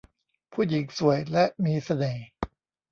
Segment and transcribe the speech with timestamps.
[0.53, 2.27] ผู้หญิงสวยและมีเสน่ห์